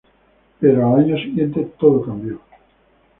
[0.59, 2.39] Pero al año siguiente todo cambió.